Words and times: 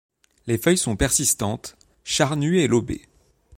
Les 0.47 0.57
feuilles 0.57 0.79
sont 0.79 0.95
persistantes, 0.95 1.77
charnues 2.03 2.57
et 2.59 2.67
lobées. 2.67 3.03